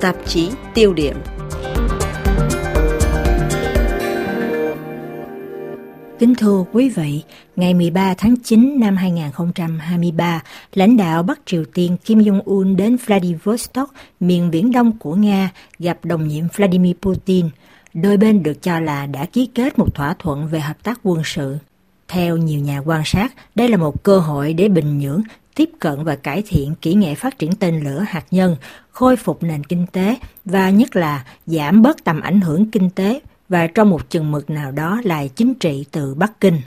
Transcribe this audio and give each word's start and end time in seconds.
Tạp 0.00 0.16
chí 0.26 0.50
tiêu 0.74 0.94
điểm 0.94 1.16
Kính 6.18 6.34
thưa 6.34 6.64
quý 6.72 6.88
vị, 6.88 7.22
ngày 7.56 7.74
13 7.74 8.14
tháng 8.18 8.34
9 8.44 8.80
năm 8.80 8.96
2023, 8.96 10.42
lãnh 10.74 10.96
đạo 10.96 11.22
Bắc 11.22 11.40
Triều 11.46 11.64
Tiên 11.74 11.96
Kim 12.04 12.18
Jong-un 12.18 12.76
đến 12.76 12.96
Vladivostok, 13.06 13.90
miền 14.20 14.50
viễn 14.50 14.72
đông 14.72 14.98
của 14.98 15.14
Nga, 15.14 15.50
gặp 15.78 16.04
đồng 16.04 16.28
nhiệm 16.28 16.44
Vladimir 16.56 16.96
Putin. 17.02 17.46
Đôi 17.94 18.16
bên 18.16 18.42
được 18.42 18.62
cho 18.62 18.80
là 18.80 19.06
đã 19.06 19.24
ký 19.24 19.46
kết 19.54 19.78
một 19.78 19.94
thỏa 19.94 20.14
thuận 20.18 20.48
về 20.48 20.60
hợp 20.60 20.82
tác 20.82 21.00
quân 21.02 21.22
sự. 21.24 21.56
Theo 22.08 22.36
nhiều 22.36 22.60
nhà 22.60 22.78
quan 22.84 23.02
sát, 23.04 23.34
đây 23.54 23.68
là 23.68 23.76
một 23.76 24.02
cơ 24.02 24.18
hội 24.18 24.52
để 24.52 24.68
Bình 24.68 24.98
Nhưỡng 24.98 25.22
tiếp 25.60 25.70
cận 25.78 26.04
và 26.04 26.16
cải 26.16 26.42
thiện 26.46 26.74
kỹ 26.82 26.94
nghệ 26.94 27.14
phát 27.14 27.38
triển 27.38 27.52
tên 27.52 27.80
lửa 27.80 28.04
hạt 28.08 28.24
nhân, 28.30 28.56
khôi 28.90 29.16
phục 29.16 29.42
nền 29.42 29.64
kinh 29.64 29.86
tế 29.92 30.16
và 30.44 30.70
nhất 30.70 30.96
là 30.96 31.24
giảm 31.46 31.82
bớt 31.82 32.04
tầm 32.04 32.20
ảnh 32.20 32.40
hưởng 32.40 32.70
kinh 32.70 32.90
tế 32.90 33.20
và 33.48 33.66
trong 33.66 33.90
một 33.90 34.10
chừng 34.10 34.32
mực 34.32 34.50
nào 34.50 34.72
đó 34.72 35.00
là 35.04 35.26
chính 35.26 35.54
trị 35.54 35.84
từ 35.90 36.14
Bắc 36.14 36.40
Kinh. 36.40 36.60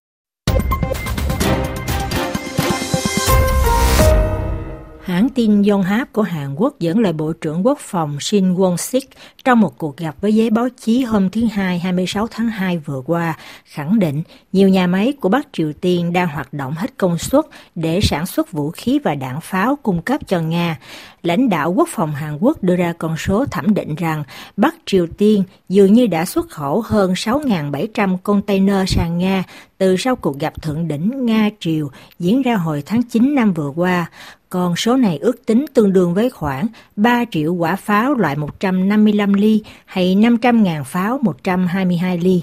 Hãng 5.13 5.30
tin 5.30 5.63
Yonhap 5.63 6.13
của 6.13 6.22
Hàn 6.22 6.55
Quốc 6.55 6.80
dẫn 6.80 6.99
lời 6.99 7.13
Bộ 7.13 7.34
trưởng 7.34 7.66
Quốc 7.66 7.80
phòng 7.80 8.17
Shin 8.20 8.53
Won-sik 8.53 9.02
trong 9.44 9.59
một 9.59 9.77
cuộc 9.77 9.98
gặp 9.98 10.16
với 10.22 10.36
giới 10.36 10.49
báo 10.49 10.67
chí 10.77 11.03
hôm 11.03 11.30
thứ 11.30 11.45
Hai 11.45 11.80
26 11.80 12.27
tháng 12.27 12.48
2 12.49 12.77
vừa 12.77 13.02
qua, 13.05 13.38
khẳng 13.66 13.99
định 13.99 14.23
nhiều 14.52 14.70
nhà 14.70 14.88
máy 14.88 15.13
của 15.22 15.30
Bắc 15.30 15.48
Triều 15.53 15.73
Tiên 15.81 16.13
đang 16.13 16.27
hoạt 16.27 16.53
động 16.53 16.73
hết 16.73 16.98
công 16.98 17.17
suất 17.17 17.45
để 17.76 17.99
sản 18.02 18.26
xuất 18.26 18.52
vũ 18.52 18.72
khí 18.72 18.99
và 19.03 19.16
đạn 19.16 19.41
pháo 19.41 19.76
cung 19.76 20.02
cấp 20.02 20.22
cho 20.27 20.39
Nga. 20.39 20.77
Lãnh 21.23 21.50
đạo 21.50 21.73
Quốc 21.73 21.89
phòng 21.91 22.11
Hàn 22.11 22.38
Quốc 22.41 22.64
đưa 22.64 22.75
ra 22.75 22.94
con 22.98 23.17
số 23.17 23.45
thẩm 23.45 23.73
định 23.73 23.95
rằng 23.95 24.23
Bắc 24.58 24.75
Triều 24.86 25.08
Tiên 25.17 25.44
dường 25.70 25.94
như 25.94 26.08
đã 26.08 26.25
xuất 26.25 26.50
khẩu 26.50 26.81
hơn 26.81 27.14
6.700 27.14 28.17
container 28.17 28.77
sang 28.88 29.17
Nga 29.17 29.44
từ 29.77 29.98
sau 29.98 30.16
cuộc 30.16 30.39
gặp 30.39 30.61
thượng 30.61 30.88
đỉnh 30.88 31.25
Nga-Triều 31.25 31.88
diễn 32.20 32.42
ra 32.42 32.55
hồi 32.55 32.83
tháng 32.86 33.03
9 33.03 33.36
năm 33.36 33.53
vừa 33.53 33.72
qua. 33.75 34.09
Con 34.53 34.75
số 34.75 34.95
này 34.95 35.17
ước 35.17 35.45
tính 35.45 35.65
tương 35.73 35.93
đương 35.93 36.13
với 36.13 36.29
khoảng 36.29 36.67
3 36.95 37.25
triệu 37.31 37.53
quả 37.53 37.75
pháo 37.75 38.13
loại 38.13 38.35
155 38.35 39.33
ly 39.33 39.63
hay 39.85 40.15
500.000 40.15 40.83
pháo 40.83 41.19
122 41.21 42.17
ly. 42.17 42.41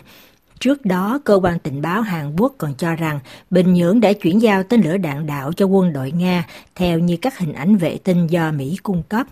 Trước 0.60 0.84
đó, 0.84 1.20
cơ 1.24 1.40
quan 1.42 1.58
tình 1.58 1.82
báo 1.82 2.02
Hàn 2.02 2.36
Quốc 2.36 2.54
còn 2.58 2.74
cho 2.74 2.94
rằng 2.94 3.20
Bình 3.50 3.74
Nhưỡng 3.74 4.00
đã 4.00 4.12
chuyển 4.12 4.42
giao 4.42 4.62
tên 4.62 4.82
lửa 4.82 4.96
đạn 4.96 5.26
đạo 5.26 5.52
cho 5.52 5.66
quân 5.66 5.92
đội 5.92 6.10
Nga 6.12 6.46
theo 6.74 6.98
như 6.98 7.16
các 7.16 7.38
hình 7.38 7.52
ảnh 7.52 7.76
vệ 7.76 7.98
tinh 8.04 8.26
do 8.26 8.52
Mỹ 8.52 8.76
cung 8.82 9.02
cấp. 9.02 9.26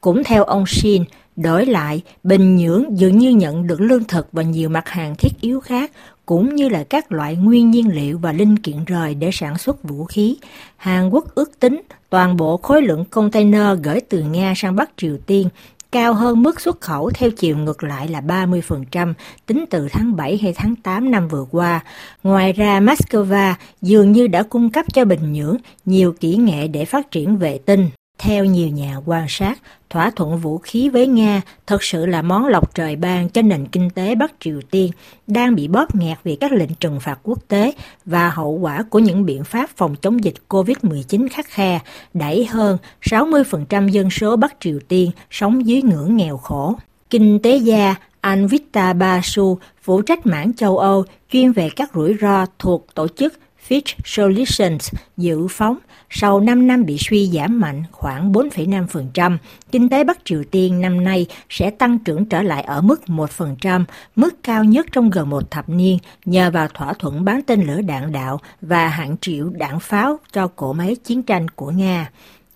Cũng 0.00 0.24
theo 0.24 0.44
ông 0.44 0.66
Shin, 0.66 1.04
đổi 1.36 1.66
lại, 1.66 2.02
Bình 2.22 2.56
Nhưỡng 2.56 2.98
dường 2.98 3.18
như 3.18 3.30
nhận 3.30 3.66
được 3.66 3.80
lương 3.80 4.04
thực 4.04 4.28
và 4.32 4.42
nhiều 4.42 4.68
mặt 4.68 4.88
hàng 4.88 5.14
thiết 5.18 5.32
yếu 5.40 5.60
khác 5.60 5.90
cũng 6.28 6.56
như 6.56 6.68
là 6.68 6.84
các 6.84 7.12
loại 7.12 7.36
nguyên 7.36 7.70
nhiên 7.70 7.94
liệu 7.94 8.18
và 8.18 8.32
linh 8.32 8.58
kiện 8.58 8.84
rời 8.84 9.14
để 9.14 9.30
sản 9.32 9.58
xuất 9.58 9.82
vũ 9.82 10.04
khí. 10.04 10.36
Hàn 10.76 11.10
Quốc 11.10 11.34
ước 11.34 11.60
tính 11.60 11.80
toàn 12.10 12.36
bộ 12.36 12.56
khối 12.56 12.82
lượng 12.82 13.04
container 13.04 13.78
gửi 13.82 14.00
từ 14.00 14.22
Nga 14.22 14.52
sang 14.56 14.76
Bắc 14.76 14.90
Triều 14.96 15.16
Tiên 15.26 15.48
cao 15.92 16.14
hơn 16.14 16.42
mức 16.42 16.60
xuất 16.60 16.80
khẩu 16.80 17.10
theo 17.10 17.30
chiều 17.30 17.56
ngược 17.56 17.84
lại 17.84 18.08
là 18.08 18.20
30% 18.20 19.14
tính 19.46 19.64
từ 19.70 19.88
tháng 19.92 20.16
7 20.16 20.38
hay 20.42 20.52
tháng 20.56 20.76
8 20.76 21.10
năm 21.10 21.28
vừa 21.28 21.46
qua. 21.50 21.80
Ngoài 22.22 22.52
ra, 22.52 22.80
Moscow 22.80 23.54
dường 23.82 24.12
như 24.12 24.26
đã 24.26 24.42
cung 24.42 24.70
cấp 24.70 24.86
cho 24.94 25.04
Bình 25.04 25.32
Nhưỡng 25.32 25.56
nhiều 25.84 26.14
kỹ 26.20 26.36
nghệ 26.36 26.68
để 26.68 26.84
phát 26.84 27.10
triển 27.10 27.36
vệ 27.36 27.58
tinh. 27.58 27.88
Theo 28.18 28.44
nhiều 28.44 28.68
nhà 28.68 28.96
quan 29.06 29.26
sát, 29.28 29.58
thỏa 29.90 30.10
thuận 30.10 30.38
vũ 30.38 30.58
khí 30.58 30.88
với 30.88 31.06
Nga 31.06 31.42
thật 31.66 31.82
sự 31.82 32.06
là 32.06 32.22
món 32.22 32.46
lọc 32.46 32.74
trời 32.74 32.96
ban 32.96 33.28
cho 33.28 33.42
nền 33.42 33.66
kinh 33.66 33.90
tế 33.90 34.14
Bắc 34.14 34.32
Triều 34.40 34.60
Tiên 34.70 34.90
đang 35.26 35.54
bị 35.54 35.68
bóp 35.68 35.94
nghẹt 35.94 36.18
vì 36.24 36.36
các 36.36 36.52
lệnh 36.52 36.74
trừng 36.80 37.00
phạt 37.00 37.18
quốc 37.22 37.38
tế 37.48 37.72
và 38.04 38.30
hậu 38.30 38.50
quả 38.50 38.82
của 38.82 38.98
những 38.98 39.24
biện 39.24 39.44
pháp 39.44 39.70
phòng 39.76 39.94
chống 40.02 40.24
dịch 40.24 40.34
COVID-19 40.48 41.28
khắc 41.32 41.46
khe, 41.46 41.80
đẩy 42.14 42.44
hơn 42.44 42.78
60% 43.02 43.88
dân 43.88 44.10
số 44.10 44.36
Bắc 44.36 44.54
Triều 44.60 44.78
Tiên 44.88 45.10
sống 45.30 45.66
dưới 45.66 45.82
ngưỡng 45.82 46.16
nghèo 46.16 46.36
khổ. 46.36 46.74
Kinh 47.10 47.38
tế 47.42 47.56
gia 47.56 47.94
Anvita 48.20 48.92
Basu, 48.92 49.58
phụ 49.82 50.02
trách 50.02 50.26
mảng 50.26 50.52
châu 50.52 50.78
Âu, 50.78 51.04
chuyên 51.32 51.52
về 51.52 51.70
các 51.76 51.90
rủi 51.94 52.14
ro 52.20 52.46
thuộc 52.58 52.86
tổ 52.94 53.08
chức 53.08 53.34
Fitch 53.68 53.94
Solutions 54.04 54.94
dự 55.16 55.46
phóng 55.50 55.78
sau 56.10 56.40
5 56.40 56.66
năm 56.66 56.84
bị 56.86 56.96
suy 56.98 57.26
giảm 57.26 57.60
mạnh 57.60 57.82
khoảng 57.92 58.32
4,5%, 58.32 59.36
kinh 59.72 59.88
tế 59.88 60.04
Bắc 60.04 60.18
Triều 60.24 60.42
Tiên 60.50 60.80
năm 60.80 61.04
nay 61.04 61.26
sẽ 61.50 61.70
tăng 61.70 61.98
trưởng 61.98 62.24
trở 62.24 62.42
lại 62.42 62.62
ở 62.62 62.80
mức 62.80 63.00
1%, 63.06 63.84
mức 64.16 64.42
cao 64.42 64.64
nhất 64.64 64.86
trong 64.92 65.10
gần 65.10 65.30
một 65.30 65.50
thập 65.50 65.68
niên 65.68 65.98
nhờ 66.24 66.50
vào 66.50 66.68
thỏa 66.74 66.92
thuận 66.92 67.24
bán 67.24 67.42
tên 67.42 67.66
lửa 67.66 67.80
đạn 67.80 68.12
đạo 68.12 68.40
và 68.60 68.88
hạn 68.88 69.16
triệu 69.20 69.50
đạn 69.50 69.80
pháo 69.80 70.18
cho 70.32 70.46
cỗ 70.46 70.72
máy 70.72 70.96
chiến 71.04 71.22
tranh 71.22 71.48
của 71.48 71.70
Nga. 71.70 72.10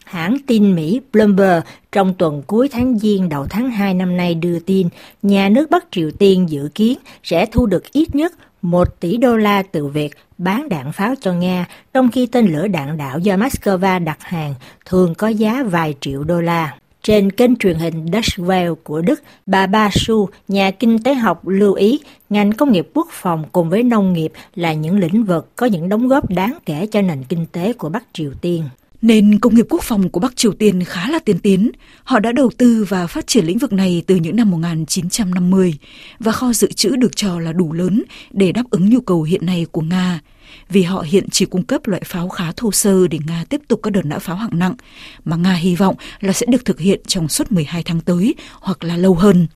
Hãng 0.04 0.36
tin 0.46 0.74
Mỹ 0.74 1.00
Bloomberg 1.12 1.64
trong 1.92 2.14
tuần 2.14 2.42
cuối 2.46 2.68
tháng 2.68 2.98
Giêng 2.98 3.28
đầu 3.28 3.46
tháng 3.50 3.70
2 3.70 3.94
năm 3.94 4.16
nay 4.16 4.34
đưa 4.34 4.58
tin, 4.58 4.88
nhà 5.22 5.48
nước 5.48 5.70
Bắc 5.70 5.84
Triều 5.90 6.10
Tiên 6.10 6.50
dự 6.50 6.68
kiến 6.74 6.98
sẽ 7.22 7.46
thu 7.46 7.66
được 7.66 7.92
ít 7.92 8.14
nhất 8.14 8.32
1 8.62 9.00
tỷ 9.00 9.16
đô 9.16 9.36
la 9.36 9.62
từ 9.62 9.86
việc 9.86 10.14
bán 10.38 10.68
đạn 10.68 10.92
pháo 10.92 11.14
cho 11.20 11.32
Nga, 11.32 11.66
trong 11.94 12.10
khi 12.10 12.26
tên 12.26 12.46
lửa 12.46 12.68
đạn 12.68 12.96
đạo 12.96 13.18
do 13.18 13.36
Moscow 13.36 14.04
đặt 14.04 14.18
hàng 14.20 14.54
thường 14.86 15.14
có 15.14 15.28
giá 15.28 15.62
vài 15.62 15.94
triệu 16.00 16.24
đô 16.24 16.40
la. 16.40 16.74
Trên 17.02 17.32
kênh 17.32 17.56
truyền 17.56 17.76
hình 17.76 18.06
Deutsche 18.12 18.44
Welle 18.44 18.74
của 18.74 19.00
Đức, 19.00 19.22
bà 19.46 19.66
Ba 19.66 19.90
Su, 19.92 20.28
nhà 20.48 20.70
kinh 20.70 21.02
tế 21.02 21.14
học 21.14 21.48
lưu 21.48 21.74
ý 21.74 22.00
ngành 22.30 22.52
công 22.52 22.72
nghiệp 22.72 22.88
quốc 22.94 23.08
phòng 23.10 23.44
cùng 23.52 23.70
với 23.70 23.82
nông 23.82 24.12
nghiệp 24.12 24.32
là 24.54 24.72
những 24.72 24.98
lĩnh 24.98 25.24
vực 25.24 25.56
có 25.56 25.66
những 25.66 25.88
đóng 25.88 26.08
góp 26.08 26.30
đáng 26.30 26.58
kể 26.66 26.86
cho 26.90 27.02
nền 27.02 27.24
kinh 27.24 27.46
tế 27.52 27.72
của 27.72 27.88
Bắc 27.88 28.04
Triều 28.12 28.30
Tiên. 28.40 28.64
Nền 29.02 29.38
công 29.38 29.54
nghiệp 29.54 29.66
quốc 29.70 29.82
phòng 29.82 30.08
của 30.08 30.20
Bắc 30.20 30.36
Triều 30.36 30.52
Tiên 30.52 30.84
khá 30.84 31.08
là 31.08 31.18
tiên 31.18 31.38
tiến. 31.38 31.70
Họ 32.04 32.18
đã 32.18 32.32
đầu 32.32 32.50
tư 32.58 32.86
và 32.88 33.06
phát 33.06 33.26
triển 33.26 33.44
lĩnh 33.44 33.58
vực 33.58 33.72
này 33.72 34.02
từ 34.06 34.16
những 34.16 34.36
năm 34.36 34.50
1950 34.50 35.74
và 36.18 36.32
kho 36.32 36.52
dự 36.52 36.72
trữ 36.72 36.96
được 36.96 37.16
cho 37.16 37.38
là 37.38 37.52
đủ 37.52 37.72
lớn 37.72 38.02
để 38.30 38.52
đáp 38.52 38.62
ứng 38.70 38.90
nhu 38.90 39.00
cầu 39.00 39.22
hiện 39.22 39.46
nay 39.46 39.66
của 39.72 39.80
Nga. 39.80 40.20
Vì 40.68 40.82
họ 40.82 41.00
hiện 41.00 41.30
chỉ 41.30 41.44
cung 41.44 41.62
cấp 41.62 41.86
loại 41.86 42.02
pháo 42.04 42.28
khá 42.28 42.52
thô 42.56 42.72
sơ 42.72 43.08
để 43.08 43.18
Nga 43.26 43.44
tiếp 43.48 43.60
tục 43.68 43.80
các 43.82 43.90
đợt 43.90 44.04
nã 44.04 44.18
pháo 44.18 44.36
hạng 44.36 44.58
nặng, 44.58 44.74
mà 45.24 45.36
Nga 45.36 45.54
hy 45.54 45.76
vọng 45.76 45.94
là 46.20 46.32
sẽ 46.32 46.46
được 46.46 46.64
thực 46.64 46.80
hiện 46.80 47.00
trong 47.06 47.28
suốt 47.28 47.52
12 47.52 47.82
tháng 47.82 48.00
tới 48.00 48.34
hoặc 48.60 48.84
là 48.84 48.96
lâu 48.96 49.14
hơn. 49.14 49.46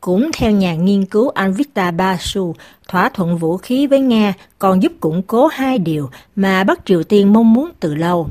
Cũng 0.00 0.30
theo 0.34 0.50
nhà 0.50 0.74
nghiên 0.74 1.04
cứu 1.04 1.28
Anvita 1.28 1.90
Basu, 1.90 2.54
thỏa 2.88 3.08
thuận 3.08 3.38
vũ 3.38 3.56
khí 3.56 3.86
với 3.86 4.00
Nga 4.00 4.32
còn 4.58 4.82
giúp 4.82 4.92
củng 5.00 5.22
cố 5.22 5.46
hai 5.46 5.78
điều 5.78 6.10
mà 6.36 6.64
Bắc 6.64 6.86
Triều 6.86 7.02
Tiên 7.02 7.32
mong 7.32 7.52
muốn 7.52 7.70
từ 7.80 7.94
lâu. 7.94 8.30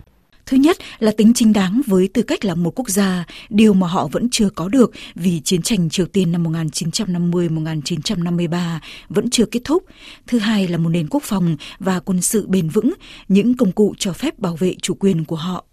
Thứ 0.51 0.57
nhất 0.57 0.77
là 0.99 1.11
tính 1.11 1.33
chính 1.35 1.53
đáng 1.53 1.81
với 1.87 2.09
tư 2.13 2.21
cách 2.21 2.45
là 2.45 2.55
một 2.55 2.71
quốc 2.75 2.89
gia, 2.89 3.23
điều 3.49 3.73
mà 3.73 3.87
họ 3.87 4.07
vẫn 4.07 4.27
chưa 4.31 4.49
có 4.49 4.67
được 4.67 4.91
vì 5.15 5.39
chiến 5.39 5.61
tranh 5.61 5.89
Triều 5.89 6.05
Tiên 6.05 6.31
năm 6.31 6.43
1950-1953 6.43 8.79
vẫn 9.09 9.29
chưa 9.29 9.45
kết 9.45 9.59
thúc. 9.63 9.83
Thứ 10.27 10.39
hai 10.39 10.67
là 10.67 10.77
một 10.77 10.89
nền 10.89 11.07
quốc 11.09 11.23
phòng 11.23 11.55
và 11.79 11.99
quân 11.99 12.21
sự 12.21 12.47
bền 12.47 12.69
vững, 12.69 12.93
những 13.27 13.57
công 13.57 13.71
cụ 13.71 13.93
cho 13.97 14.13
phép 14.13 14.39
bảo 14.39 14.55
vệ 14.55 14.75
chủ 14.81 14.97
quyền 14.99 15.25
của 15.25 15.35
họ. 15.35 15.63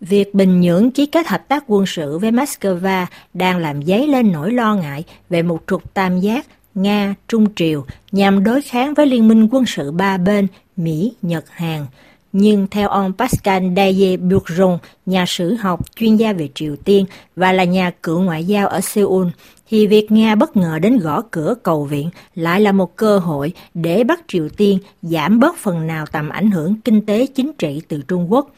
Việc 0.00 0.34
Bình 0.34 0.60
Nhưỡng 0.60 0.90
ký 0.90 1.06
kết 1.06 1.26
hợp 1.26 1.48
tác 1.48 1.64
quân 1.66 1.86
sự 1.86 2.18
với 2.18 2.30
Moscow 2.30 3.06
đang 3.34 3.58
làm 3.58 3.84
dấy 3.84 4.06
lên 4.06 4.32
nỗi 4.32 4.52
lo 4.52 4.74
ngại 4.74 5.04
về 5.30 5.42
một 5.42 5.62
trục 5.66 5.94
tam 5.94 6.20
giác 6.20 6.46
Nga, 6.74 7.14
Trung 7.28 7.54
Triều 7.54 7.86
nhằm 8.12 8.44
đối 8.44 8.62
kháng 8.62 8.94
với 8.94 9.06
liên 9.06 9.28
minh 9.28 9.48
quân 9.50 9.64
sự 9.66 9.90
ba 9.90 10.18
bên 10.18 10.46
Mỹ, 10.76 11.12
Nhật, 11.22 11.44
Hàn. 11.50 11.86
Nhưng 12.32 12.66
theo 12.70 12.88
ông 12.88 13.12
Pascal 13.18 13.64
Daye 13.76 14.16
Bourgeon, 14.16 14.78
nhà 15.06 15.24
sử 15.26 15.54
học, 15.54 15.96
chuyên 15.96 16.16
gia 16.16 16.32
về 16.32 16.48
Triều 16.54 16.76
Tiên 16.76 17.06
và 17.36 17.52
là 17.52 17.64
nhà 17.64 17.90
cựu 18.02 18.20
ngoại 18.20 18.44
giao 18.44 18.68
ở 18.68 18.80
Seoul, 18.80 19.26
thì 19.70 19.86
việc 19.86 20.12
Nga 20.12 20.34
bất 20.34 20.56
ngờ 20.56 20.78
đến 20.78 20.98
gõ 20.98 21.22
cửa 21.30 21.54
cầu 21.62 21.84
viện 21.84 22.10
lại 22.34 22.60
là 22.60 22.72
một 22.72 22.96
cơ 22.96 23.18
hội 23.18 23.52
để 23.74 24.04
Bắc 24.04 24.20
Triều 24.28 24.48
Tiên 24.48 24.78
giảm 25.02 25.40
bớt 25.40 25.56
phần 25.56 25.86
nào 25.86 26.06
tầm 26.06 26.28
ảnh 26.28 26.50
hưởng 26.50 26.74
kinh 26.84 27.06
tế 27.06 27.26
chính 27.26 27.52
trị 27.52 27.82
từ 27.88 28.02
Trung 28.08 28.32
Quốc. 28.32 28.50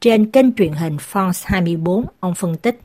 Trên 0.00 0.30
kênh 0.30 0.52
truyền 0.52 0.72
hình 0.72 0.96
France 1.12 1.42
24, 1.44 2.04
ông 2.20 2.34
phân 2.34 2.56
tích. 2.56 2.80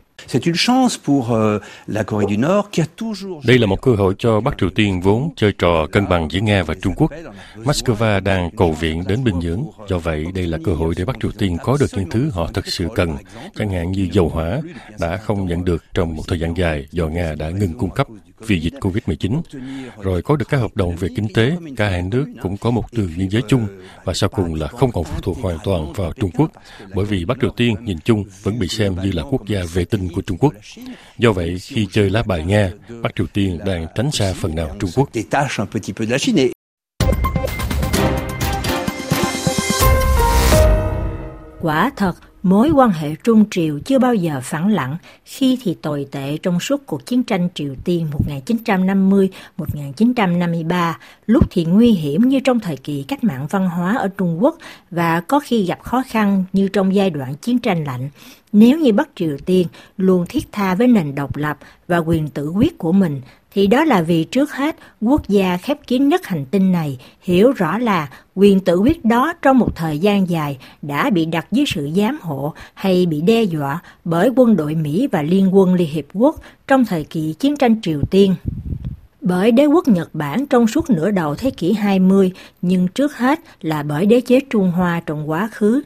Đây 3.45 3.59
là 3.59 3.67
một 3.67 3.81
cơ 3.81 3.91
hội 3.95 4.15
cho 4.19 4.41
Bắc 4.41 4.57
Triều 4.57 4.69
Tiên 4.69 5.01
vốn 5.01 5.29
chơi 5.35 5.51
trò 5.57 5.87
cân 5.91 6.09
bằng 6.09 6.27
giữa 6.31 6.39
Nga 6.39 6.63
và 6.63 6.73
Trung 6.81 6.93
Quốc. 6.97 7.11
Moscow 7.55 8.23
đang 8.23 8.51
cầu 8.57 8.71
viện 8.71 9.03
đến 9.07 9.23
Bình 9.23 9.39
Nhưỡng, 9.39 9.63
do 9.87 9.97
vậy 9.97 10.25
đây 10.35 10.47
là 10.47 10.57
cơ 10.63 10.73
hội 10.73 10.93
để 10.97 11.05
Bắc 11.05 11.15
Triều 11.21 11.31
Tiên 11.31 11.57
có 11.63 11.77
được 11.79 11.91
những 11.93 12.09
thứ 12.09 12.29
họ 12.33 12.47
thực 12.53 12.67
sự 12.67 12.87
cần, 12.95 13.17
chẳng 13.55 13.69
hạn 13.69 13.91
như 13.91 14.07
dầu 14.11 14.29
hỏa 14.29 14.61
đã 14.99 15.17
không 15.17 15.45
nhận 15.45 15.65
được 15.65 15.83
trong 15.93 16.15
một 16.15 16.23
thời 16.27 16.39
gian 16.39 16.57
dài 16.57 16.87
do 16.91 17.07
Nga 17.07 17.35
đã 17.35 17.49
ngừng 17.49 17.77
cung 17.77 17.89
cấp 17.89 18.07
vì 18.47 18.59
dịch 18.59 18.73
COVID-19. 18.73 19.41
Rồi 20.01 20.21
có 20.21 20.35
được 20.35 20.49
các 20.49 20.57
hợp 20.57 20.75
đồng 20.75 20.95
về 20.95 21.07
kinh 21.15 21.33
tế, 21.33 21.57
cả 21.77 21.89
hai 21.89 22.01
nước 22.01 22.25
cũng 22.41 22.57
có 22.57 22.71
một 22.71 22.85
đường 22.91 23.11
biên 23.17 23.29
giới 23.29 23.41
chung 23.47 23.67
và 24.03 24.13
sau 24.13 24.29
cùng 24.29 24.55
là 24.55 24.67
không 24.67 24.91
còn 24.91 25.03
phụ 25.03 25.21
thuộc 25.21 25.37
hoàn 25.41 25.57
toàn 25.63 25.93
vào 25.93 26.13
Trung 26.13 26.31
Quốc, 26.31 26.51
bởi 26.95 27.05
vì 27.05 27.25
Bắc 27.25 27.37
Triều 27.41 27.49
Tiên 27.49 27.75
nhìn 27.81 27.97
chung 27.99 28.25
vẫn 28.43 28.59
bị 28.59 28.67
xem 28.67 28.95
như 29.03 29.11
là 29.11 29.23
quốc 29.23 29.45
gia 29.47 29.63
vệ 29.73 29.85
tinh 29.85 30.09
của 30.15 30.21
Trung 30.21 30.37
Quốc. 30.37 30.53
Do 31.17 31.31
vậy, 31.31 31.59
khi 31.59 31.87
chơi 31.91 32.09
lá 32.09 32.23
bài 32.23 32.43
Nga, 32.45 32.71
Bắc 33.01 33.15
Triều 33.15 33.27
Tiên 33.33 33.59
đang 33.65 33.87
tránh 33.95 34.11
xa 34.11 34.33
phần 34.33 34.55
nào 34.55 34.75
Trung 34.79 34.89
Quốc. 34.95 35.09
Quả 41.61 41.91
thật, 41.95 42.13
mối 42.43 42.69
quan 42.69 42.89
hệ 42.89 43.15
Trung 43.23 43.45
Triều 43.51 43.79
chưa 43.79 43.99
bao 43.99 44.15
giờ 44.15 44.39
phẳng 44.43 44.67
lặng, 44.67 44.97
khi 45.25 45.57
thì 45.63 45.77
tồi 45.81 46.07
tệ 46.11 46.37
trong 46.37 46.59
suốt 46.59 46.85
cuộc 46.85 47.05
chiến 47.05 47.23
tranh 47.23 47.49
Triều 47.53 47.75
Tiên 47.83 48.07
1950-1953, 49.57 50.93
lúc 51.25 51.43
thì 51.51 51.65
nguy 51.65 51.91
hiểm 51.91 52.21
như 52.29 52.39
trong 52.39 52.59
thời 52.59 52.77
kỳ 52.77 53.03
cách 53.03 53.23
mạng 53.23 53.47
văn 53.49 53.69
hóa 53.69 53.97
ở 53.97 54.07
Trung 54.17 54.43
Quốc 54.43 54.57
và 54.91 55.19
có 55.19 55.39
khi 55.39 55.65
gặp 55.65 55.79
khó 55.83 56.03
khăn 56.07 56.43
như 56.53 56.67
trong 56.67 56.95
giai 56.95 57.09
đoạn 57.09 57.35
chiến 57.35 57.59
tranh 57.59 57.83
lạnh. 57.83 58.09
Nếu 58.53 58.79
như 58.79 58.93
Bắc 58.93 59.09
Triều 59.15 59.37
Tiên 59.45 59.67
luôn 59.97 60.25
thiết 60.29 60.51
tha 60.51 60.75
với 60.75 60.87
nền 60.87 61.15
độc 61.15 61.35
lập 61.35 61.57
và 61.87 61.97
quyền 61.97 62.27
tự 62.29 62.49
quyết 62.49 62.77
của 62.77 62.91
mình, 62.91 63.21
thì 63.53 63.67
đó 63.67 63.83
là 63.83 64.01
vì 64.01 64.23
trước 64.23 64.51
hết 64.51 64.75
quốc 65.01 65.27
gia 65.27 65.57
khép 65.57 65.87
kín 65.87 66.07
nhất 66.07 66.25
hành 66.25 66.45
tinh 66.45 66.71
này 66.71 66.97
hiểu 67.21 67.51
rõ 67.51 67.77
là 67.77 68.09
quyền 68.35 68.59
tự 68.59 68.77
quyết 68.77 69.05
đó 69.05 69.33
trong 69.41 69.57
một 69.57 69.75
thời 69.75 69.99
gian 69.99 70.29
dài 70.29 70.57
đã 70.81 71.09
bị 71.09 71.25
đặt 71.25 71.47
dưới 71.51 71.65
sự 71.67 71.89
giám 71.95 72.19
hộ 72.21 72.53
hay 72.73 73.05
bị 73.05 73.21
đe 73.21 73.43
dọa 73.43 73.79
bởi 74.03 74.29
quân 74.35 74.55
đội 74.55 74.75
Mỹ 74.75 75.07
và 75.11 75.21
Liên 75.21 75.55
quân 75.55 75.73
Liên 75.73 75.89
Hiệp 75.89 76.05
Quốc 76.13 76.35
trong 76.67 76.85
thời 76.85 77.03
kỳ 77.03 77.33
chiến 77.39 77.57
tranh 77.57 77.81
Triều 77.81 78.01
Tiên. 78.11 78.35
Bởi 79.21 79.51
đế 79.51 79.65
quốc 79.65 79.87
Nhật 79.87 80.09
Bản 80.13 80.45
trong 80.45 80.67
suốt 80.67 80.89
nửa 80.89 81.11
đầu 81.11 81.35
thế 81.35 81.49
kỷ 81.49 81.73
20, 81.73 82.31
nhưng 82.61 82.87
trước 82.87 83.17
hết 83.17 83.39
là 83.61 83.83
bởi 83.83 84.05
đế 84.05 84.21
chế 84.21 84.39
Trung 84.49 84.71
Hoa 84.71 85.01
trong 85.05 85.29
quá 85.29 85.49
khứ. 85.51 85.81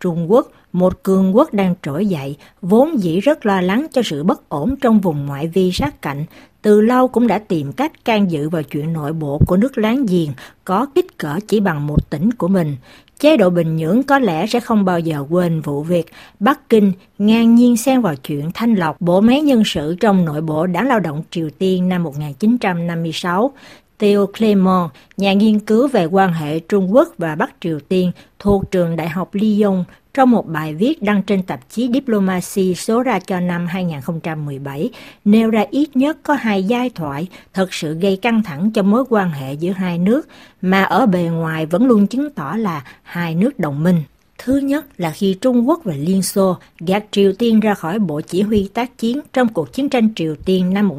Trung 0.00 0.32
Quốc 0.32 0.50
một 0.76 1.02
cường 1.02 1.36
quốc 1.36 1.54
đang 1.54 1.74
trỗi 1.82 2.06
dậy, 2.06 2.36
vốn 2.62 3.02
dĩ 3.02 3.20
rất 3.20 3.46
lo 3.46 3.60
lắng 3.60 3.86
cho 3.92 4.02
sự 4.04 4.24
bất 4.24 4.48
ổn 4.48 4.74
trong 4.80 5.00
vùng 5.00 5.26
ngoại 5.26 5.46
vi 5.46 5.72
sát 5.72 6.02
cạnh, 6.02 6.24
từ 6.62 6.80
lâu 6.80 7.08
cũng 7.08 7.26
đã 7.26 7.38
tìm 7.38 7.72
cách 7.72 8.04
can 8.04 8.30
dự 8.30 8.48
vào 8.48 8.62
chuyện 8.62 8.92
nội 8.92 9.12
bộ 9.12 9.40
của 9.46 9.56
nước 9.56 9.78
láng 9.78 10.06
giềng 10.06 10.30
có 10.64 10.86
kích 10.94 11.18
cỡ 11.18 11.38
chỉ 11.48 11.60
bằng 11.60 11.86
một 11.86 12.10
tỉnh 12.10 12.32
của 12.32 12.48
mình. 12.48 12.76
Chế 13.18 13.36
độ 13.36 13.50
Bình 13.50 13.76
Nhưỡng 13.76 14.02
có 14.02 14.18
lẽ 14.18 14.46
sẽ 14.46 14.60
không 14.60 14.84
bao 14.84 15.00
giờ 15.00 15.24
quên 15.30 15.60
vụ 15.60 15.82
việc 15.82 16.06
Bắc 16.40 16.68
Kinh 16.68 16.92
ngang 17.18 17.54
nhiên 17.54 17.76
xen 17.76 18.00
vào 18.00 18.14
chuyện 18.16 18.50
thanh 18.54 18.74
lọc 18.74 19.00
bộ 19.00 19.20
máy 19.20 19.40
nhân 19.40 19.62
sự 19.64 19.96
trong 20.00 20.24
nội 20.24 20.40
bộ 20.40 20.66
đảng 20.66 20.88
lao 20.88 21.00
động 21.00 21.22
Triều 21.30 21.50
Tiên 21.58 21.88
năm 21.88 22.02
1956. 22.02 23.52
Theo 23.98 24.26
Clement, 24.26 24.90
nhà 25.16 25.32
nghiên 25.32 25.58
cứu 25.58 25.88
về 25.88 26.04
quan 26.04 26.32
hệ 26.32 26.60
Trung 26.60 26.94
Quốc 26.94 27.08
và 27.18 27.34
Bắc 27.34 27.50
Triều 27.60 27.80
Tiên 27.88 28.12
thuộc 28.38 28.70
trường 28.70 28.96
Đại 28.96 29.08
học 29.08 29.30
Lyon, 29.32 29.84
trong 30.16 30.30
một 30.30 30.46
bài 30.46 30.74
viết 30.74 31.02
đăng 31.02 31.22
trên 31.22 31.42
tạp 31.42 31.60
chí 31.70 31.90
Diplomacy 31.92 32.74
số 32.74 33.02
ra 33.02 33.18
cho 33.18 33.40
năm 33.40 33.66
2017, 33.66 34.90
nêu 35.24 35.50
ra 35.50 35.64
ít 35.70 35.96
nhất 35.96 36.18
có 36.22 36.34
hai 36.34 36.64
giai 36.64 36.90
thoại 36.90 37.28
thật 37.54 37.74
sự 37.74 37.94
gây 37.94 38.16
căng 38.16 38.42
thẳng 38.42 38.70
cho 38.74 38.82
mối 38.82 39.04
quan 39.08 39.30
hệ 39.30 39.52
giữa 39.52 39.70
hai 39.70 39.98
nước, 39.98 40.28
mà 40.62 40.82
ở 40.82 41.06
bề 41.06 41.22
ngoài 41.22 41.66
vẫn 41.66 41.86
luôn 41.86 42.06
chứng 42.06 42.30
tỏ 42.30 42.54
là 42.58 42.84
hai 43.02 43.34
nước 43.34 43.58
đồng 43.58 43.82
minh. 43.82 44.02
Thứ 44.38 44.56
nhất 44.56 44.86
là 44.96 45.10
khi 45.10 45.36
Trung 45.40 45.68
Quốc 45.68 45.80
và 45.84 45.94
Liên 45.94 46.22
Xô 46.22 46.56
gạt 46.78 47.04
Triều 47.10 47.32
Tiên 47.32 47.60
ra 47.60 47.74
khỏi 47.74 47.98
Bộ 47.98 48.20
Chỉ 48.20 48.42
huy 48.42 48.70
tác 48.74 48.98
chiến 48.98 49.20
trong 49.32 49.48
cuộc 49.48 49.72
chiến 49.72 49.88
tranh 49.88 50.14
Triều 50.14 50.34
Tiên 50.44 50.74
năm 50.74 50.90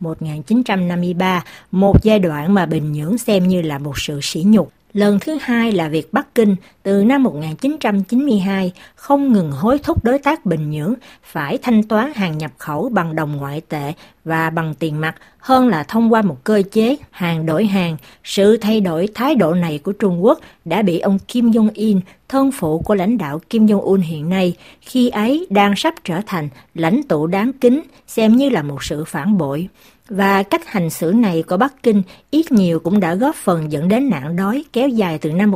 1950-1953, 0.00 1.40
một 1.70 2.04
giai 2.04 2.18
đoạn 2.18 2.54
mà 2.54 2.66
Bình 2.66 2.92
Nhưỡng 2.92 3.18
xem 3.18 3.48
như 3.48 3.62
là 3.62 3.78
một 3.78 3.98
sự 3.98 4.20
sỉ 4.22 4.42
nhục. 4.46 4.72
Lần 4.92 5.18
thứ 5.20 5.38
hai 5.40 5.72
là 5.72 5.88
việc 5.88 6.12
Bắc 6.12 6.34
Kinh 6.34 6.56
từ 6.82 7.04
năm 7.04 7.22
1992 7.22 8.72
không 8.94 9.32
ngừng 9.32 9.52
hối 9.52 9.78
thúc 9.78 10.04
đối 10.04 10.18
tác 10.18 10.46
Bình 10.46 10.70
Nhưỡng 10.70 10.94
phải 11.22 11.58
thanh 11.58 11.82
toán 11.82 12.12
hàng 12.14 12.38
nhập 12.38 12.50
khẩu 12.58 12.88
bằng 12.88 13.16
đồng 13.16 13.36
ngoại 13.36 13.60
tệ 13.60 13.92
và 14.24 14.50
bằng 14.50 14.74
tiền 14.74 15.00
mặt 15.00 15.14
hơn 15.38 15.68
là 15.68 15.82
thông 15.82 16.12
qua 16.12 16.22
một 16.22 16.44
cơ 16.44 16.62
chế 16.72 16.96
hàng 17.10 17.46
đổi 17.46 17.66
hàng. 17.66 17.96
Sự 18.24 18.56
thay 18.56 18.80
đổi 18.80 19.08
thái 19.14 19.34
độ 19.34 19.54
này 19.54 19.78
của 19.78 19.92
Trung 19.92 20.24
Quốc 20.24 20.40
đã 20.64 20.82
bị 20.82 20.98
ông 20.98 21.18
Kim 21.18 21.50
Jong-un, 21.50 22.00
thân 22.28 22.50
phụ 22.52 22.78
của 22.78 22.94
lãnh 22.94 23.18
đạo 23.18 23.40
Kim 23.50 23.66
Jong-un 23.66 24.00
hiện 24.00 24.28
nay, 24.28 24.54
khi 24.80 25.08
ấy 25.08 25.46
đang 25.50 25.76
sắp 25.76 25.94
trở 26.04 26.20
thành 26.26 26.48
lãnh 26.74 27.02
tụ 27.02 27.26
đáng 27.26 27.52
kính, 27.60 27.82
xem 28.06 28.36
như 28.36 28.48
là 28.48 28.62
một 28.62 28.84
sự 28.84 29.04
phản 29.04 29.38
bội. 29.38 29.68
Và 30.08 30.42
cách 30.42 30.66
hành 30.66 30.90
xử 30.90 31.12
này 31.12 31.42
của 31.42 31.56
Bắc 31.56 31.82
Kinh 31.82 32.02
ít 32.30 32.52
nhiều 32.52 32.80
cũng 32.80 33.00
đã 33.00 33.14
góp 33.14 33.34
phần 33.34 33.72
dẫn 33.72 33.88
đến 33.88 34.10
nạn 34.10 34.36
đói 34.36 34.64
kéo 34.72 34.88
dài 34.88 35.18
từ 35.18 35.32
năm 35.32 35.52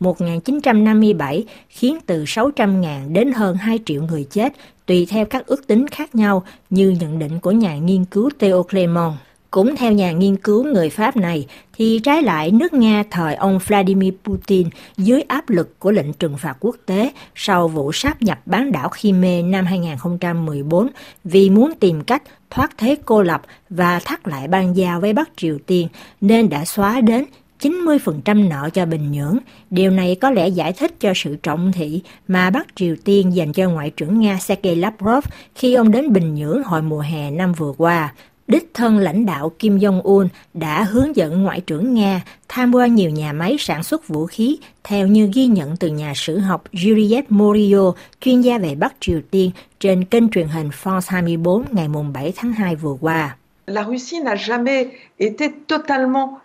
1954-1957, 0.00 1.42
khiến 1.68 1.98
từ 2.06 2.24
600.000 2.24 3.12
đến 3.12 3.32
hơn 3.32 3.56
2 3.56 3.78
triệu 3.86 4.02
người 4.02 4.26
chết, 4.30 4.52
tùy 4.86 5.06
theo 5.10 5.24
các 5.24 5.46
ước 5.46 5.66
tính 5.66 5.88
khác 5.88 6.14
nhau 6.14 6.42
như 6.70 6.90
nhận 7.00 7.18
định 7.18 7.40
của 7.40 7.52
nhà 7.52 7.78
nghiên 7.78 8.04
cứu 8.04 8.30
Theo 8.38 8.62
Clement. 8.62 9.12
Cũng 9.54 9.76
theo 9.76 9.92
nhà 9.92 10.12
nghiên 10.12 10.36
cứu 10.36 10.64
người 10.64 10.90
Pháp 10.90 11.16
này, 11.16 11.46
thì 11.76 12.00
trái 12.04 12.22
lại 12.22 12.50
nước 12.50 12.72
Nga 12.72 13.04
thời 13.10 13.34
ông 13.34 13.58
Vladimir 13.66 14.14
Putin 14.24 14.68
dưới 14.96 15.22
áp 15.22 15.50
lực 15.50 15.78
của 15.78 15.90
lệnh 15.90 16.12
trừng 16.12 16.36
phạt 16.38 16.56
quốc 16.60 16.76
tế 16.86 17.10
sau 17.34 17.68
vụ 17.68 17.92
sáp 17.92 18.22
nhập 18.22 18.38
bán 18.46 18.72
đảo 18.72 18.88
Crimea 18.88 19.42
năm 19.42 19.66
2014 19.66 20.88
vì 21.24 21.50
muốn 21.50 21.72
tìm 21.80 22.04
cách 22.04 22.22
thoát 22.50 22.78
thế 22.78 22.96
cô 23.04 23.22
lập 23.22 23.42
và 23.70 24.00
thắt 24.04 24.28
lại 24.28 24.48
ban 24.48 24.76
giao 24.76 25.00
với 25.00 25.12
Bắc 25.12 25.30
Triều 25.36 25.58
Tiên 25.66 25.88
nên 26.20 26.48
đã 26.48 26.64
xóa 26.64 27.00
đến 27.00 27.24
90% 27.60 28.48
nợ 28.48 28.70
cho 28.72 28.86
Bình 28.86 29.12
Nhưỡng. 29.12 29.38
Điều 29.70 29.90
này 29.90 30.14
có 30.14 30.30
lẽ 30.30 30.48
giải 30.48 30.72
thích 30.72 31.00
cho 31.00 31.12
sự 31.16 31.36
trọng 31.36 31.72
thị 31.72 32.02
mà 32.28 32.50
Bắc 32.50 32.66
Triều 32.76 32.96
Tiên 33.04 33.34
dành 33.34 33.52
cho 33.52 33.68
Ngoại 33.68 33.90
trưởng 33.90 34.20
Nga 34.20 34.38
Sergei 34.38 34.74
Lavrov 34.74 35.24
khi 35.54 35.74
ông 35.74 35.90
đến 35.90 36.12
Bình 36.12 36.34
Nhưỡng 36.34 36.62
hồi 36.62 36.82
mùa 36.82 37.00
hè 37.00 37.30
năm 37.30 37.52
vừa 37.52 37.72
qua. 37.78 38.12
Đích 38.48 38.70
thân 38.74 38.98
lãnh 38.98 39.26
đạo 39.26 39.52
Kim 39.58 39.78
Jong-un 39.78 40.28
đã 40.54 40.82
hướng 40.84 41.16
dẫn 41.16 41.42
Ngoại 41.42 41.60
trưởng 41.60 41.94
Nga 41.94 42.20
tham 42.48 42.74
quan 42.74 42.94
nhiều 42.94 43.10
nhà 43.10 43.32
máy 43.32 43.56
sản 43.58 43.82
xuất 43.82 44.08
vũ 44.08 44.26
khí, 44.26 44.58
theo 44.84 45.06
như 45.06 45.30
ghi 45.34 45.46
nhận 45.46 45.76
từ 45.76 45.88
nhà 45.88 46.12
sử 46.16 46.38
học 46.38 46.64
Juliet 46.72 47.22
Morio, 47.28 47.92
chuyên 48.20 48.40
gia 48.40 48.58
về 48.58 48.74
Bắc 48.74 48.94
Triều 49.00 49.20
Tiên, 49.30 49.50
trên 49.80 50.04
kênh 50.04 50.28
truyền 50.28 50.48
hình 50.48 50.68
France 50.82 51.00
24 51.06 51.64
ngày 51.72 51.88
7 52.14 52.32
tháng 52.36 52.52
2 52.52 52.76
vừa 52.76 52.96
qua. 53.00 53.36
La 53.66 53.84
Russie 53.84 54.20
n'a 54.20 54.36
jamais 54.36 54.86
été 55.18 55.48
totalement 55.66 56.43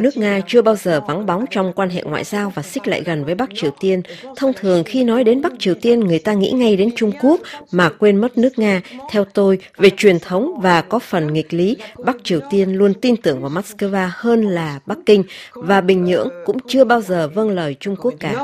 Nước 0.00 0.16
Nga 0.16 0.40
chưa 0.46 0.62
bao 0.62 0.76
giờ 0.76 1.00
vắng 1.08 1.26
bóng 1.26 1.44
trong 1.50 1.72
quan 1.72 1.90
hệ 1.90 2.02
ngoại 2.02 2.24
giao 2.24 2.52
và 2.54 2.62
xích 2.62 2.88
lại 2.88 3.02
gần 3.02 3.24
với 3.24 3.34
Bắc 3.34 3.48
Triều 3.54 3.70
Tiên. 3.80 4.02
Thông 4.36 4.52
thường 4.52 4.84
khi 4.86 5.04
nói 5.04 5.24
đến 5.24 5.42
Bắc 5.42 5.52
Triều 5.58 5.74
Tiên, 5.74 6.00
người 6.00 6.18
ta 6.18 6.32
nghĩ 6.32 6.50
ngay 6.50 6.76
đến 6.76 6.90
Trung 6.96 7.12
Quốc 7.22 7.40
mà 7.72 7.90
quên 7.98 8.16
mất 8.16 8.38
nước 8.38 8.58
Nga. 8.58 8.80
Theo 9.10 9.24
tôi, 9.24 9.58
về 9.76 9.90
truyền 9.96 10.18
thống 10.18 10.60
và 10.62 10.82
có 10.82 10.98
phần 10.98 11.32
nghịch 11.32 11.54
lý, 11.54 11.76
Bắc 12.04 12.16
Triều 12.24 12.40
Tiên 12.50 12.72
luôn 12.72 12.94
tin 12.94 13.16
tưởng 13.16 13.40
vào 13.40 13.50
Moscow 13.50 14.08
hơn 14.12 14.42
là 14.48 14.80
Bắc 14.86 14.98
Kinh 15.06 15.24
và 15.54 15.80
Bình 15.80 16.04
Nhưỡng 16.04 16.28
cũng 16.44 16.56
chưa 16.68 16.84
bao 16.84 17.00
giờ 17.00 17.28
vâng 17.28 17.50
lời 17.50 17.76
Trung 17.80 17.96
Quốc 17.96 18.14
cả. 18.20 18.34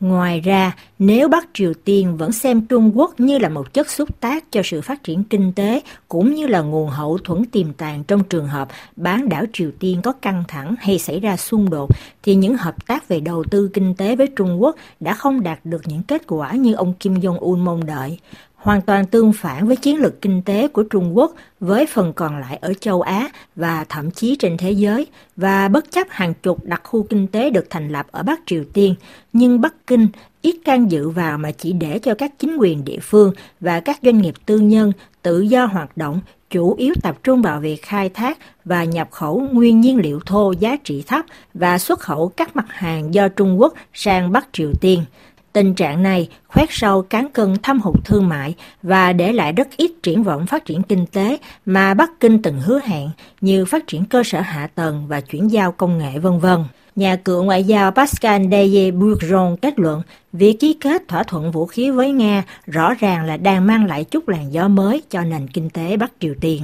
Ngoài 0.00 0.40
ra, 0.40 0.72
nếu 0.98 1.28
Bắc 1.28 1.48
Triều 1.54 1.72
Tiên 1.84 2.16
vẫn 2.16 2.32
xem 2.32 2.66
Trung 2.66 2.98
Quốc 2.98 3.20
như 3.20 3.38
là 3.38 3.48
một 3.48 3.72
chất 3.74 3.90
xúc 3.90 4.20
tác 4.20 4.44
cho 4.52 4.62
sự 4.64 4.80
phát 4.80 5.04
triển 5.04 5.24
kinh 5.24 5.52
tế 5.52 5.80
cũng 6.08 6.34
như 6.34 6.46
là 6.46 6.60
nguồn 6.60 6.88
hậu 6.88 7.18
thuẫn 7.18 7.44
tiềm 7.44 7.72
tàng 7.72 8.04
trong 8.04 8.24
trường 8.24 8.48
hợp 8.48 8.68
bán 8.96 9.28
đảo 9.28 9.44
Triều 9.52 9.70
Tiên 9.78 10.02
có 10.02 10.12
căng 10.12 10.44
thẳng 10.48 10.74
hay 10.78 10.98
xảy 10.98 11.20
ra 11.20 11.36
xung 11.36 11.70
đột, 11.70 11.90
thì 12.26 12.34
những 12.34 12.56
hợp 12.56 12.86
tác 12.86 13.08
về 13.08 13.20
đầu 13.20 13.44
tư 13.50 13.70
kinh 13.72 13.94
tế 13.94 14.16
với 14.16 14.26
Trung 14.26 14.62
Quốc 14.62 14.76
đã 15.00 15.14
không 15.14 15.42
đạt 15.42 15.60
được 15.64 15.82
những 15.84 16.02
kết 16.02 16.22
quả 16.26 16.52
như 16.52 16.74
ông 16.74 16.94
Kim 16.94 17.14
Jong-un 17.14 17.58
mong 17.58 17.86
đợi. 17.86 18.18
Hoàn 18.54 18.82
toàn 18.82 19.06
tương 19.06 19.32
phản 19.32 19.66
với 19.66 19.76
chiến 19.76 19.96
lược 19.96 20.22
kinh 20.22 20.42
tế 20.42 20.68
của 20.68 20.82
Trung 20.82 21.16
Quốc 21.16 21.34
với 21.60 21.86
phần 21.86 22.12
còn 22.12 22.40
lại 22.40 22.58
ở 22.60 22.72
châu 22.74 23.00
Á 23.00 23.28
và 23.56 23.84
thậm 23.88 24.10
chí 24.10 24.36
trên 24.38 24.56
thế 24.56 24.70
giới, 24.70 25.06
và 25.36 25.68
bất 25.68 25.90
chấp 25.90 26.06
hàng 26.10 26.34
chục 26.42 26.64
đặc 26.64 26.80
khu 26.84 27.02
kinh 27.02 27.26
tế 27.26 27.50
được 27.50 27.66
thành 27.70 27.88
lập 27.88 28.06
ở 28.10 28.22
Bắc 28.22 28.40
Triều 28.46 28.64
Tiên, 28.72 28.94
nhưng 29.32 29.60
Bắc 29.60 29.86
Kinh 29.86 30.08
ít 30.42 30.56
can 30.64 30.90
dự 30.90 31.08
vào 31.08 31.38
mà 31.38 31.50
chỉ 31.50 31.72
để 31.72 31.98
cho 31.98 32.14
các 32.14 32.32
chính 32.38 32.56
quyền 32.56 32.84
địa 32.84 32.98
phương 33.02 33.32
và 33.60 33.80
các 33.80 33.98
doanh 34.02 34.18
nghiệp 34.18 34.34
tư 34.46 34.58
nhân 34.58 34.92
tự 35.22 35.40
do 35.40 35.66
hoạt 35.66 35.96
động, 35.96 36.20
chủ 36.50 36.74
yếu 36.74 36.94
tập 37.02 37.16
trung 37.22 37.42
vào 37.42 37.60
việc 37.60 37.82
khai 37.82 38.08
thác 38.08 38.38
và 38.64 38.84
nhập 38.84 39.10
khẩu 39.10 39.40
nguyên 39.52 39.80
nhiên 39.80 39.96
liệu 39.98 40.20
thô 40.26 40.52
giá 40.52 40.76
trị 40.84 41.04
thấp 41.06 41.24
và 41.54 41.78
xuất 41.78 42.00
khẩu 42.00 42.28
các 42.28 42.56
mặt 42.56 42.66
hàng 42.68 43.14
do 43.14 43.28
Trung 43.28 43.60
Quốc 43.60 43.74
sang 43.94 44.32
Bắc 44.32 44.48
Triều 44.52 44.72
Tiên. 44.80 45.04
Tình 45.52 45.74
trạng 45.74 46.02
này 46.02 46.28
khoét 46.48 46.68
sâu 46.72 47.02
cán 47.02 47.28
cân 47.32 47.56
thâm 47.62 47.80
hụt 47.80 48.04
thương 48.04 48.28
mại 48.28 48.54
và 48.82 49.12
để 49.12 49.32
lại 49.32 49.52
rất 49.52 49.68
ít 49.76 49.92
triển 50.02 50.22
vọng 50.22 50.46
phát 50.46 50.64
triển 50.64 50.82
kinh 50.82 51.06
tế 51.06 51.38
mà 51.66 51.94
Bắc 51.94 52.20
Kinh 52.20 52.42
từng 52.42 52.60
hứa 52.60 52.80
hẹn, 52.84 53.10
như 53.40 53.64
phát 53.64 53.86
triển 53.86 54.04
cơ 54.04 54.22
sở 54.22 54.40
hạ 54.40 54.66
tầng 54.74 55.06
và 55.08 55.20
chuyển 55.20 55.50
giao 55.50 55.72
công 55.72 55.98
nghệ, 55.98 56.18
vân 56.18 56.38
vân. 56.38 56.64
Nhà 56.96 57.16
cựu 57.16 57.44
ngoại 57.44 57.64
giao 57.64 57.90
Pascal 57.90 58.42
Deye 58.50 58.90
Bourgeon 58.90 59.56
kết 59.62 59.78
luận 59.78 60.02
việc 60.32 60.56
ký 60.60 60.76
kết 60.80 61.02
thỏa 61.08 61.22
thuận 61.22 61.50
vũ 61.50 61.66
khí 61.66 61.90
với 61.90 62.12
Nga 62.12 62.44
rõ 62.66 62.94
ràng 62.94 63.24
là 63.24 63.36
đang 63.36 63.66
mang 63.66 63.86
lại 63.86 64.04
chút 64.04 64.28
làn 64.28 64.52
gió 64.52 64.68
mới 64.68 65.02
cho 65.10 65.22
nền 65.22 65.48
kinh 65.48 65.70
tế 65.70 65.96
Bắc 65.96 66.12
Triều 66.20 66.34
Tiên. 66.40 66.62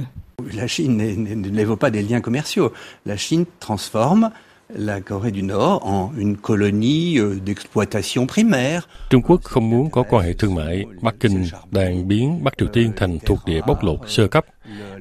La 0.53 0.65
Chine 0.67 1.15
n'évoque 1.51 1.79
pas 1.79 1.93
des 1.93 2.09
liens 2.09 2.21
commerciaux. 2.21 2.71
La 3.05 3.15
Chine 3.17 3.43
transforme 3.67 4.29
la 4.75 5.01
Corée 5.01 5.31
du 5.31 5.41
Nord 5.43 5.79
en 5.83 6.11
une 6.17 6.35
colonie 6.37 7.17
euh, 7.19 7.35
d'exploitation 7.45 8.27
primaire. 8.27 8.81
Trung 9.09 9.21
Quốc 9.21 9.43
không 9.43 9.69
muốn 9.69 9.89
có 9.91 10.03
quan 10.09 10.25
hệ 10.25 10.33
thương 10.33 10.55
mại. 10.55 10.85
Bắc 11.01 11.15
Kinh 11.19 11.45
đang 11.71 12.07
biến 12.07 12.43
Bắc 12.43 12.57
Triều 12.57 12.67
Tiên 12.67 12.91
thành 12.95 13.19
thuộc 13.19 13.39
địa 13.45 13.61
bóc 13.67 13.83
lột 13.83 13.99
sơ 14.07 14.27
cấp. 14.27 14.45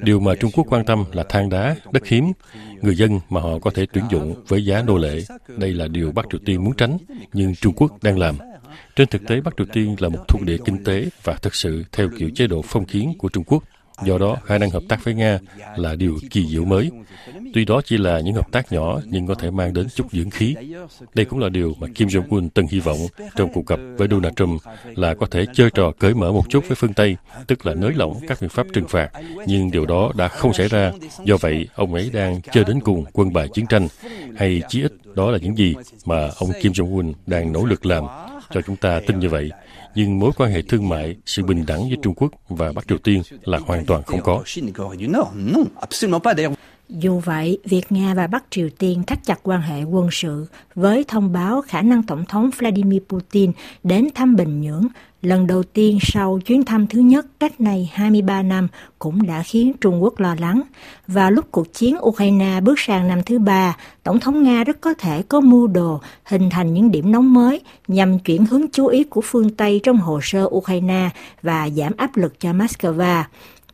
Điều 0.03 0.21
mà 0.21 0.35
Trung 0.35 0.51
Quốc 0.55 0.67
quan 0.71 0.85
tâm 0.85 1.05
là 1.13 1.25
than 1.29 1.49
đá, 1.49 1.77
đất 1.93 2.07
hiếm, 2.07 2.33
người 2.83 2.97
dân 2.97 3.21
mà 3.31 3.41
họ 3.41 3.59
có 3.59 3.71
thể 3.71 3.87
tuyển 3.93 4.05
dụng 4.11 4.35
với 4.49 4.65
giá 4.65 4.83
nô 4.83 4.97
lệ. 4.97 5.21
Đây 5.49 5.73
là 5.73 5.89
điều 5.89 6.13
Bắc 6.13 6.27
Triều 6.33 6.41
Tiên 6.45 6.65
muốn 6.65 6.75
tránh, 6.77 6.99
nhưng 7.33 7.55
Trung 7.55 7.75
Quốc 7.77 8.03
đang 8.03 8.19
làm. 8.19 8.37
Trên 8.97 9.09
thực 9.09 9.27
tế, 9.27 9.41
Bắc 9.41 9.55
Triều 9.57 9.67
Tiên 9.73 9.97
là 9.99 10.09
một 10.09 10.29
thuộc 10.29 10.43
địa 10.43 10.57
kinh 10.65 10.85
tế 10.85 11.09
và 11.25 11.35
thực 11.43 11.55
sự 11.55 11.85
theo 11.93 12.09
kiểu 12.19 12.31
chế 12.35 12.47
độ 12.47 12.63
phong 12.65 12.85
kiến 12.85 13.13
của 13.19 13.29
Trung 13.29 13.45
Quốc. 13.45 13.65
Do 14.05 14.19
đó, 14.19 14.37
khả 14.45 14.59
năng 14.59 14.71
hợp 14.71 14.83
tác 14.89 15.05
với 15.05 15.15
Nga 15.15 15.39
là 15.77 15.95
điều 15.95 16.19
kỳ 16.31 16.47
diệu 16.47 16.65
mới. 16.65 16.91
Tuy 17.55 17.65
đó 17.65 17.81
chỉ 17.85 17.99
là 17.99 18.21
những 18.21 18.35
hợp 18.35 18.53
tác 18.53 18.73
nhỏ 18.73 19.01
nhưng 19.07 19.27
có 19.27 19.35
thể 19.35 19.51
mang 19.51 19.75
đến 19.75 19.87
chút 19.95 20.07
dưỡng 20.13 20.31
khí. 20.31 20.55
Đây 21.15 21.25
cũng 21.25 21.39
là 21.39 21.49
điều 21.49 21.75
mà 21.81 21.87
Kim 21.95 22.09
Jong-un 22.09 22.49
từng 22.55 22.67
hy 22.67 22.81
vọng 22.81 22.99
trong 23.37 23.53
cuộc 23.53 23.67
gặp 23.67 23.81
với 23.97 24.09
Donald 24.09 24.35
Trump 24.37 24.61
là 24.85 25.15
có 25.15 25.27
thể 25.27 25.45
chơi 25.55 25.71
trò 25.71 25.93
cởi 25.99 26.15
mở 26.15 26.33
một 26.33 26.45
chút 26.49 26.65
với 26.69 26.77
phương 26.77 26.95
Tây, 26.95 27.17
tức 27.47 27.67
là 27.67 27.75
nới 27.75 27.93
lỏng 27.95 28.21
các 28.29 28.39
biện 28.41 28.51
pháp 28.51 28.67
trừng 28.73 28.89
phạt. 28.89 29.11
Nhưng 29.47 29.71
điều 29.71 29.87
đó 29.87 30.13
đã 30.17 30.29
không 30.29 30.53
xảy 30.53 30.69
ra. 30.69 30.93
Do 31.25 31.37
vậy, 31.41 31.69
ông 31.75 31.95
ấy 31.95 32.11
đang 32.13 32.41
chơi 32.53 32.65
đến 32.65 32.81
cùng 32.81 33.05
quân 33.13 33.33
bài 33.33 33.49
chiến 33.55 33.67
tranh, 33.67 33.89
hay 34.37 34.63
chí 34.69 34.83
ít 34.83 34.93
đó 35.15 35.31
là 35.31 35.39
những 35.39 35.59
gì 35.59 35.75
mà 36.05 36.31
ông 36.39 36.51
Kim 36.61 36.73
Jong-un 36.73 37.13
đang 37.27 37.53
nỗ 37.53 37.65
lực 37.65 37.87
làm 37.87 38.05
cho 38.51 38.61
chúng 38.63 38.77
ta 38.77 39.01
tin 39.07 39.19
như 39.19 39.29
vậy 39.29 39.51
nhưng 39.95 40.19
mối 40.19 40.33
quan 40.37 40.53
hệ 40.53 40.63
thương 40.63 40.89
mại, 40.89 41.17
sự 41.27 41.45
bình 41.45 41.65
đẳng 41.67 41.89
với 41.89 41.99
Trung 42.03 42.15
Quốc 42.15 42.33
và 42.49 42.73
Bắc 42.73 42.89
Triều 42.89 42.99
Tiên 42.99 43.23
là 43.45 43.59
hoàn 43.59 43.87
toàn 43.87 44.03
không 44.03 44.21
có. 44.23 44.43
Dù 46.99 47.19
vậy, 47.19 47.59
việc 47.65 47.93
Nga 47.93 48.15
và 48.15 48.27
Bắc 48.27 48.45
Triều 48.51 48.69
Tiên 48.79 49.03
thắt 49.07 49.25
chặt 49.25 49.41
quan 49.43 49.63
hệ 49.63 49.83
quân 49.83 50.09
sự 50.13 50.47
với 50.75 51.05
thông 51.09 51.33
báo 51.33 51.63
khả 51.63 51.83
năng 51.83 52.03
Tổng 52.03 52.25
thống 52.25 52.51
Vladimir 52.59 53.03
Putin 53.09 53.53
đến 53.83 54.09
thăm 54.15 54.37
Bình 54.37 54.61
Nhưỡng 54.61 54.87
lần 55.23 55.47
đầu 55.47 55.63
tiên 55.63 55.99
sau 56.03 56.39
chuyến 56.47 56.65
thăm 56.65 56.87
thứ 56.87 57.01
nhất 57.01 57.27
cách 57.41 57.61
này 57.61 57.91
23 57.95 58.43
năm 58.43 58.69
cũng 58.99 59.27
đã 59.27 59.43
khiến 59.43 59.73
Trung 59.81 60.03
Quốc 60.03 60.21
lo 60.21 60.37
lắng. 60.39 60.63
Và 61.07 61.31
lúc 61.31 61.45
cuộc 61.51 61.75
chiến 61.75 61.97
Ukraine 62.01 62.61
bước 62.61 62.81
sang 62.81 63.09
năm 63.09 63.23
thứ 63.23 63.39
ba, 63.39 63.77
Tổng 64.03 64.21
thống 64.21 64.43
Nga 64.43 64.65
rất 64.65 64.81
có 64.81 64.95
thể 64.95 65.23
có 65.23 65.41
mưu 65.41 65.67
đồ 65.67 66.01
hình 66.25 66.51
thành 66.51 66.75
những 66.75 66.91
điểm 66.91 67.13
nóng 67.13 67.35
mới 67.35 67.61
nhằm 67.89 68.19
chuyển 68.19 68.47
hướng 68.47 68.63
chú 68.73 68.87
ý 68.87 69.05
của 69.05 69.21
phương 69.21 69.51
Tây 69.51 69.81
trong 69.83 69.97
hồ 69.97 70.21
sơ 70.23 70.49
Ukraine 70.51 71.11
và 71.43 71.69
giảm 71.71 71.93
áp 71.97 72.17
lực 72.17 72.41
cho 72.41 72.53
Moscow. 72.53 73.23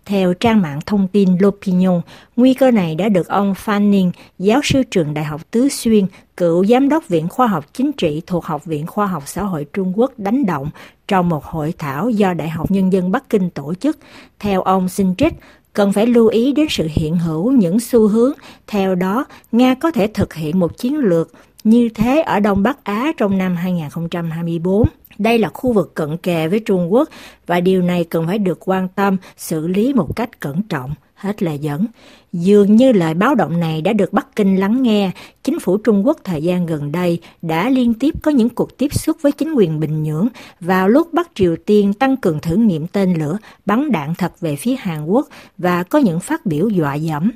Theo 0.09 0.35
trang 0.35 0.63
mạng 0.63 0.81
thông 0.87 1.09
tin 1.09 1.29
L'Opinion, 1.37 2.01
nguy 2.37 2.55
cơ 2.55 2.71
này 2.71 2.95
đã 2.95 3.09
được 3.09 3.29
ông 3.29 3.55
Fanning, 3.65 4.11
giáo 4.39 4.61
sư 4.65 4.83
trường 4.91 5.15
Đại 5.15 5.25
học 5.25 5.51
Tứ 5.51 5.69
Xuyên, 5.69 6.07
cựu 6.37 6.65
giám 6.65 6.89
đốc 6.89 7.09
Viện 7.09 7.29
Khoa 7.29 7.47
học 7.47 7.65
Chính 7.73 7.93
trị 7.93 8.23
thuộc 8.27 8.45
Học 8.45 8.65
viện 8.65 8.87
Khoa 8.87 9.07
học 9.07 9.23
Xã 9.27 9.43
hội 9.43 9.67
Trung 9.73 9.93
Quốc 9.99 10.13
đánh 10.19 10.47
động 10.47 10.71
trong 11.09 11.29
một 11.29 11.45
hội 11.45 11.75
thảo 11.79 12.11
do 12.11 12.35
Đại 12.35 12.49
học 12.49 12.71
Nhân 12.71 12.93
dân 12.93 13.13
Bắc 13.13 13.31
Kinh 13.31 13.51
tổ 13.51 13.75
chức. 13.75 13.99
Theo 14.39 14.63
ông 14.63 14.89
Sintrich, 14.89 15.35
cần 15.73 15.93
phải 15.93 16.07
lưu 16.07 16.29
ý 16.29 16.53
đến 16.53 16.67
sự 16.71 16.89
hiện 16.91 17.19
hữu 17.19 17.53
những 17.53 17.81
xu 17.81 18.09
hướng. 18.09 18.33
Theo 18.67 18.95
đó, 18.95 19.25
Nga 19.53 19.75
có 19.75 19.91
thể 19.91 20.07
thực 20.07 20.35
hiện 20.35 20.59
một 20.59 20.79
chiến 20.79 20.97
lược 20.97 21.33
như 21.65 21.89
thế 21.95 22.21
ở 22.21 22.41
Đông 22.41 22.63
Bắc 22.63 22.85
Á 22.85 23.13
trong 23.17 23.39
năm 23.39 23.57
2024. 23.57 24.89
Đây 25.19 25.39
là 25.39 25.49
khu 25.49 25.73
vực 25.73 25.95
cận 25.95 26.17
kề 26.17 26.49
với 26.49 26.61
Trung 26.61 26.93
Quốc 26.93 27.09
và 27.47 27.61
điều 27.61 27.83
này 27.83 28.05
cần 28.05 28.27
phải 28.27 28.39
được 28.39 28.69
quan 28.69 28.89
tâm, 28.89 29.17
xử 29.37 29.67
lý 29.67 29.93
một 29.93 30.17
cách 30.17 30.41
cẩn 30.41 30.63
trọng. 30.63 30.95
Hết 31.15 31.43
lời 31.43 31.59
dẫn. 31.59 31.87
Dường 32.33 32.77
như 32.77 32.93
lời 32.93 33.15
báo 33.15 33.35
động 33.35 33.61
này 33.61 33.83
đã 33.83 33.93
được 33.93 34.13
Bắc 34.13 34.37
Kinh 34.37 34.61
lắng 34.61 34.83
nghe, 34.83 35.11
chính 35.43 35.61
phủ 35.61 35.77
Trung 35.77 36.07
Quốc 36.07 36.19
thời 36.25 36.43
gian 36.43 36.67
gần 36.67 36.93
đây 36.93 37.21
đã 37.43 37.69
liên 37.69 37.95
tiếp 37.95 38.15
có 38.23 38.31
những 38.31 38.49
cuộc 38.49 38.79
tiếp 38.79 38.95
xúc 38.95 39.17
với 39.21 39.33
chính 39.33 39.53
quyền 39.53 39.81
Bình 39.81 40.03
Nhưỡng 40.03 40.29
vào 40.61 40.89
lúc 40.89 41.13
Bắc 41.13 41.31
Triều 41.35 41.57
Tiên 41.67 41.93
tăng 41.95 42.17
cường 42.17 42.41
thử 42.41 42.57
nghiệm 42.57 42.87
tên 42.87 43.15
lửa 43.15 43.39
bắn 43.67 43.93
đạn 43.93 44.15
thật 44.15 44.41
về 44.41 44.57
phía 44.57 44.75
Hàn 44.75 45.05
Quốc 45.07 45.29
và 45.59 45.83
có 45.83 45.99
những 45.99 46.21
phát 46.21 46.47
biểu 46.47 46.69
dọa 46.69 46.95
dẫm. 46.95 47.31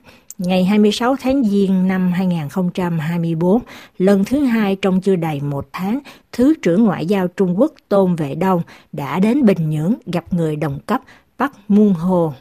Ngày 0.46 0.64
26 0.64 1.16
tháng 1.20 1.44
Giêng 1.44 1.88
năm 1.88 2.12
2024, 2.12 3.62
lần 3.98 4.24
thứ 4.24 4.44
hai 4.44 4.76
trong 4.76 5.00
chưa 5.00 5.16
đầy 5.16 5.40
một 5.40 5.68
tháng, 5.72 5.98
Thứ 6.32 6.54
trưởng 6.62 6.84
Ngoại 6.84 7.06
giao 7.06 7.28
Trung 7.28 7.60
Quốc 7.60 7.72
Tôn 7.88 8.16
Vệ 8.16 8.34
Đông 8.34 8.62
đã 8.92 9.20
đến 9.20 9.44
Bình 9.46 9.70
Nhưỡng 9.70 9.94
gặp 10.06 10.24
người 10.32 10.56
đồng 10.56 10.78
cấp 10.86 11.00
Park 11.38 11.52
Moon 11.68 11.94
Ho. 11.94 12.32